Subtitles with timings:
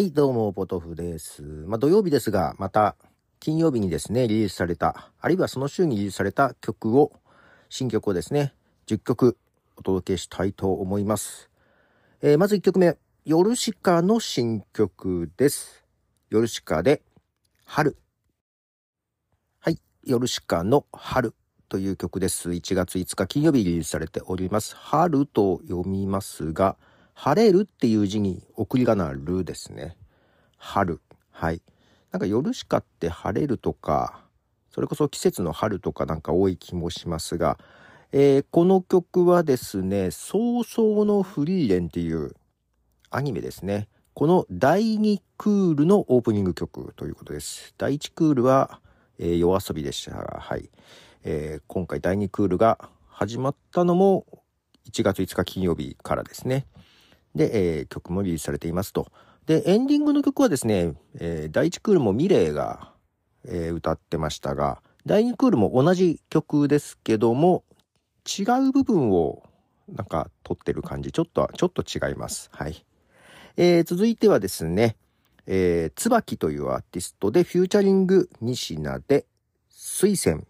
[0.00, 1.42] はい、どうも、ポトフです。
[1.42, 2.96] まあ、土曜日ですが、また、
[3.38, 7.12] 金曜日にですね、リリースされた、あるいはその週にリリースされた曲を、
[7.68, 8.54] 新曲をですね、
[8.86, 9.36] 10曲
[9.76, 11.50] お届けしたいと思います。
[12.22, 12.96] えーまず1曲目、
[13.26, 15.84] ヨルシカの新曲です。
[16.30, 17.02] ヨルシカで、
[17.66, 17.98] 春。
[19.58, 21.34] はい、ヨルシカの春
[21.68, 22.48] という曲です。
[22.48, 24.74] 1月5日金曜日リリースされております。
[24.76, 26.78] 春と読みますが、
[27.22, 29.94] 晴れるっていう字に送り仮名るですね。
[30.56, 31.02] 春。
[31.30, 31.60] はい。
[32.12, 34.24] なんか夜しかって晴れるとか、
[34.70, 37.58] それこそ季節の春とかなんか多い気もしますが、
[38.12, 42.32] えーこの曲はですね、早々のフリーレンっていう
[43.10, 43.88] アニメですね。
[44.14, 47.74] この第2クールのオープニング曲ということです。
[47.76, 48.80] 第1クールは、
[49.18, 50.70] えー夜遊びでしたが、はい。
[51.24, 52.78] えー今回第2クールが
[53.10, 54.24] 始まったのも
[54.90, 56.64] 1月5日金曜日からですね。
[57.34, 59.10] で、えー曲もリリースされていますと。
[59.46, 62.92] で、エンディングの曲はですね、えー第1クールもミレイが、
[63.44, 67.64] えー歌ってましたが、第2クールも同じ曲ですけども、
[68.26, 69.42] 違う部分を
[69.88, 72.50] なんか撮ってる感じ、ちょっと、ちょっと違います。
[72.52, 72.84] はい。
[73.56, 74.96] えー続いてはですね、
[75.46, 79.26] えー、椿というアーティストで、フューチャリング西名で、
[79.68, 80.46] 水仙。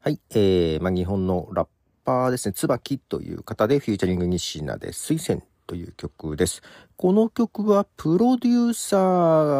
[0.00, 1.68] はい、えー、まあ、日本のラッ
[2.10, 6.60] パーですね、椿という方で、フューチャリング西名で、水仙という曲です。
[6.96, 8.96] この曲は、プロデューサ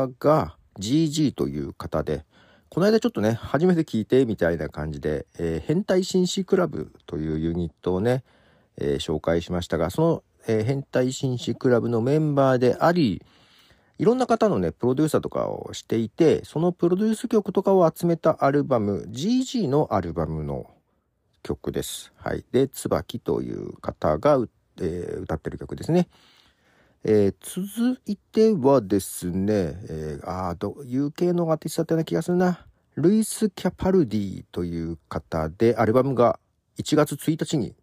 [0.08, 2.24] ーが GG という方で、
[2.68, 8.24] この間ちょっとね、初めて聞いてみたいな感じで、えー変態紳士クラブというユニットをね、
[8.78, 13.22] えー紹介しましたが、その、えー変態紳士クラブのメンバーであり、
[13.98, 20.66] いろんな方のね、プロデューサーとかをしていて、そのプロデュース曲とかを集めたアルバム、GG のアルバムの
[21.42, 22.12] 曲です。
[22.16, 22.44] はい。
[22.52, 24.46] で、椿という方が、
[24.80, 26.08] えー歌ってる曲ですね。
[27.04, 29.52] えー続いてはですね、
[29.88, 32.66] えーあーど UK のアーティストだったような気がするな。
[32.96, 36.38] ルイス・キャパルディという方で、アルバムが
[36.78, 37.74] 1月1日に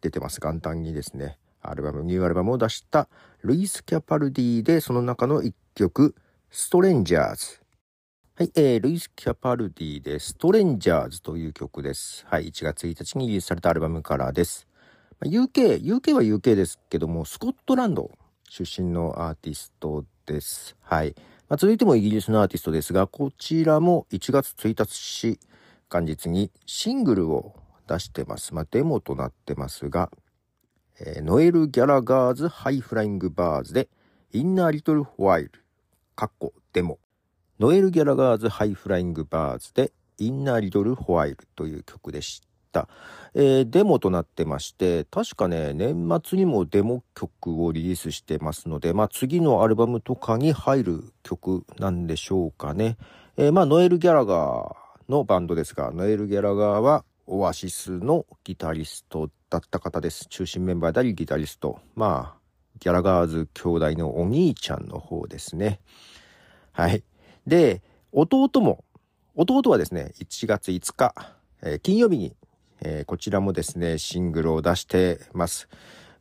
[0.00, 0.40] 出てます。
[0.40, 3.08] 元旦にですね、アルバム、ニューアルバムを出した
[3.42, 6.14] ルイス・キャパルディで、その中の1曲、
[6.50, 7.59] ストレンジャーズ。
[8.40, 12.24] はい、えー、ルイス・キャパルディで、ストレンジャーズという曲です。
[12.26, 14.66] はい、1月1日にリリースされたアルバムからです。
[15.20, 18.10] まあ UK、UK は UK ですけども、スコットランド
[18.48, 20.74] 出身のアーティストです。
[20.80, 21.14] はい。
[21.50, 25.38] まあ、続いてもイギリスのアーティストですが、こちらも1月1日
[25.90, 27.54] 元日にシングルを
[27.86, 28.54] 出してます。
[28.54, 30.10] まあ、デモとなってますが、
[30.98, 33.90] えー Noel Gallagher's High Flying Birds で、
[34.32, 35.52] In a Little While、
[36.16, 36.98] カッコ、デモ。
[37.60, 42.40] Noel Gallagher's High Flying Birds で、 In a Little While という曲でし
[42.72, 42.88] た。
[43.34, 52.96] えーデモとなってまして、確かね、年末にもデモ曲をリリースしてますので、まあ次のアルバムとかに入る曲なんでしょうかね。
[53.36, 60.26] えーまあノエル・ギャラガーのバンドですが、ノエル・ギャラガーはオアシスのギタリストだった方です。
[60.30, 61.78] 中心メンバーでありギタリスト。
[61.94, 62.40] まあ、
[62.78, 65.80] ギャラガーズ兄弟のお兄ちゃんの方ですね。
[66.72, 67.02] はい。
[67.46, 68.84] で、弟も、
[69.34, 71.14] 弟はですね、1月5日、
[71.62, 72.36] えー金曜日に、
[72.82, 75.68] えーこちらもですね、シングルを出してます。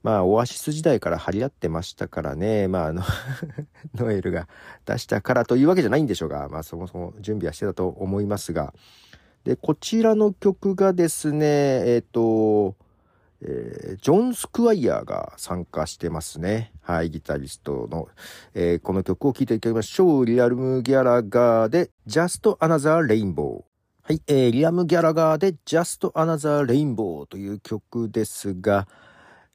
[0.01, 3.03] まあ、オアシス時代から張り合ってましたからね、まあ、あの、
[3.95, 4.47] ノエルが
[4.85, 8.73] 出したからというわけじゃないんでしょうが、まあ、そもそも準備はしてたと思いますが、
[9.43, 11.45] で、こちらの曲がですね、
[11.85, 12.75] えっ、と、
[13.41, 16.73] えージョン・スクワイヤーが参加してますね。
[16.81, 18.07] はい、ギタリストの、
[18.53, 20.25] えーこの曲を聴いていただきましょう。
[20.25, 23.63] リアルム・ギャラガーで Just Another Rainbow。
[24.03, 28.87] はい、えーリアム・ギャラガーで Just Another Rainbow という曲ですが、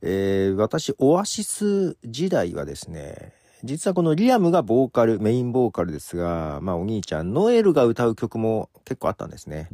[0.00, 3.32] えー私、オアシス時代はですね、
[3.64, 9.70] 実はこのリアムがボーカル、メインボーカルですが、まあお兄ちゃん、ノエルが歌う曲も結構あったんですね。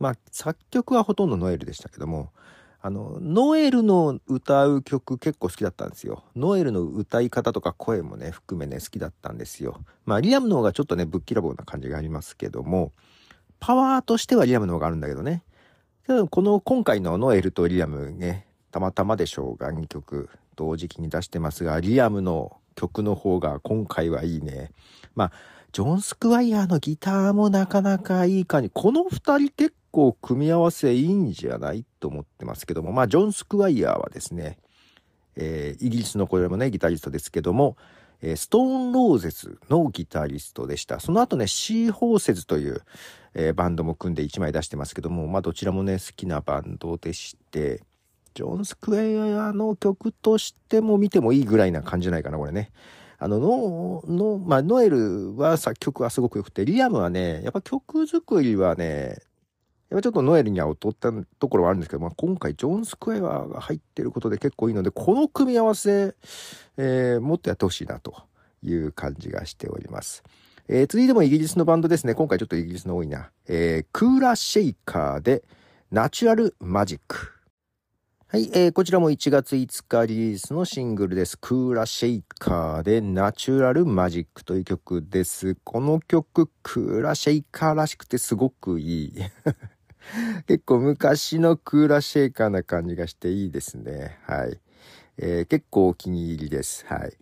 [0.00, 2.30] まあ作曲はほとんどノエルでしたけども、
[2.80, 6.22] あの、ノエルの歌う曲結構好きだったんですよ。
[6.36, 9.80] ノエルの歌い方とか声もね、含めね、好きだったんですよ。
[10.06, 12.92] まあリアムの方がちょっとね、ぶっきらぼうな感じがありますけども、
[13.58, 15.42] パワーとしてはリアムの方があるんだけどね。
[16.30, 24.70] この今回のノエルとリアムね、たまたまでしょうが2曲同時期に出してますが、リアムの曲の方が今回はいいね。
[25.16, 25.32] まあ、
[25.72, 28.70] ジョン・スクワイヤーのギターもなかなかいい感じ。
[28.72, 34.58] この二人結構組み合わせいいんじゃないと思ってますけども、まあ、ジョン・スクワイヤーはですね、
[35.36, 37.76] えーイギリスのこれもね、ギタリストですけども、
[38.20, 41.00] えーストーン・ローゼズのギタリストでした。
[41.00, 42.82] その後ね、シー・ホーセズという、
[43.34, 47.82] えーバンドも組んで1枚出してますけども、まあどちらもね、好きなバンドでして、
[48.34, 52.70] ジョン・スクエアの曲としても見てもいいぐらいな感じじゃないかな、これね。
[53.18, 59.18] あの、ノの、まあ、ノエルは作曲はすごく良くて、リアムはね、やっぱ曲作りはね、
[59.90, 66.14] ちょっとノエルには劣ったところはあるんですけど、まあ、今回ジョン・スクエアが入ってることで結構いいので、この組み合わせ、
[66.76, 68.14] えー、もっとやってほしいなと
[68.62, 70.22] いう感じがしております。
[70.68, 72.14] えー、続いてもイギリスのバンドですね。
[72.14, 73.30] 今回ちょっとイギリスの多いな。
[73.46, 75.42] えー、クーラ・シェイカーで、
[75.90, 77.32] ナチュラル・マジック。
[78.26, 81.38] はい、えー、こちらも1月5日リリースのシングルです。
[81.38, 85.56] クーラ・シェイカーでナチュラル・マジックという曲です。
[85.64, 89.14] この曲、クーラ・シェイカーらしくてすごくいい。
[90.46, 94.18] 結構昔のクーラー・シェイカーな感じがしていいですね。
[94.24, 94.60] はい。
[95.18, 96.86] えー、結構お気に入りです。
[96.86, 97.12] はい。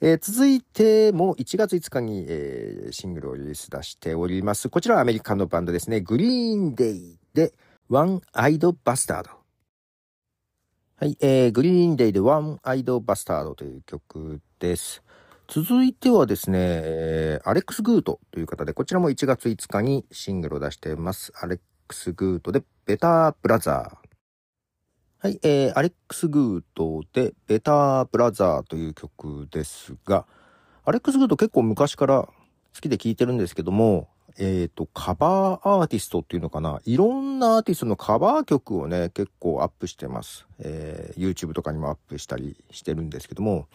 [0.00, 4.68] えー、続いても1月5日に、えー、シングルをリリース出しております。
[4.68, 6.00] こちらはアメリカのバンドですね。
[6.00, 7.52] グリーンデイで
[7.88, 9.30] ワンアイドバスタード。
[10.96, 15.02] はい、えー、グリーンデイでワンアイドバスタードという曲です。
[15.48, 21.32] 続いてはですね、えー、アレックス・グートという方で、こちらも1月5日にシングルを出しています。
[21.40, 24.08] アレッックス・グートでベター・ブラザー。
[25.20, 30.26] はい、えー、アレックス・グートでベター・ブラザーという曲ですが、
[30.84, 32.32] アレックス・グート結構昔から好
[32.80, 36.80] きで聴いてるんですけども、えっ、ー、と、カバーアーティストっていうのかな？
[36.84, 40.46] いろんなアーティストのカバー曲をね、結構アップしてます。
[40.58, 43.66] えー、YouTube とかにもアップしたりしてるんですけども。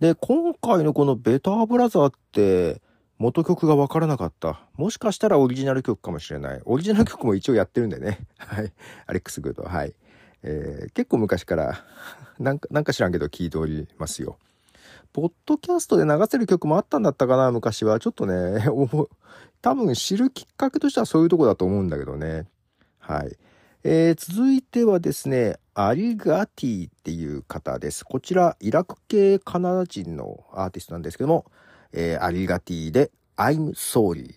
[0.00, 2.80] で、今回のこのベターブラザーって、
[3.18, 4.60] 元曲がわからなかった。
[4.76, 6.60] もしかしたらオリジナル曲かもしれない。
[6.64, 8.26] オリジナル曲も一応やってるんでね。
[8.38, 8.72] はい。
[9.06, 9.62] アレックス・グード。
[9.62, 9.94] はい。
[10.42, 11.84] えー、結構昔から
[12.38, 14.38] なんか、なんか知らんけど聞いておりますよ。
[15.12, 18.00] ポッドキャストで流せる曲もあったんだったかな、昔は。
[18.00, 18.64] ちょっとね、
[19.62, 22.48] 多分知るきっかけとしてはそういうとこだと思うんだけどね。
[22.98, 23.36] はい。
[23.84, 28.04] えー、続いてはですね、アリガティっていう方です。
[28.04, 31.44] こちら、イラク系カナダ人のアーティストなんですけども、
[31.96, 34.34] えー、アリガティで I'm Sorry。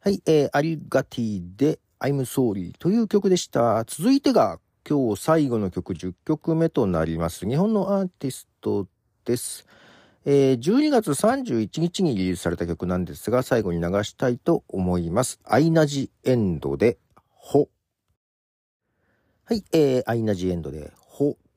[0.00, 3.84] はい、えー、アリガティで I'm Sorry という曲でした。
[3.84, 7.48] 続いてが今日最後の曲10曲目となります。
[7.48, 8.86] 日本のアーティスト
[9.24, 9.66] です。
[10.26, 15.40] えー、12月31日にリリースされた曲なんですが、最後に流したいと思います。
[15.44, 16.98] アイナジエンドで、
[17.30, 17.68] ほ。
[19.44, 20.92] はい、えー、アイナジエンドで、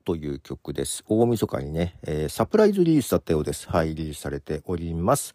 [0.08, 1.04] という曲です。
[1.06, 3.68] 大晦日にね、えー、サプライズリリースだったようです。
[3.68, 5.34] はい、リリースされております。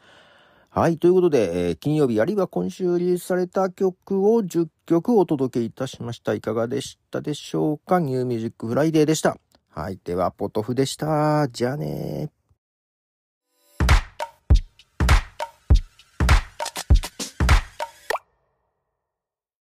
[0.71, 0.97] はい。
[0.97, 6.33] ということで、えー、金曜日あるいは今週リリースされた曲を10曲お届けいたしました。
[6.33, 7.99] いかがでしたでしょうか？
[7.99, 9.37] ニューミュージックフライデーでした。
[9.69, 9.99] はい。
[10.03, 11.47] では、ポトフでした。
[11.49, 12.31] じゃあね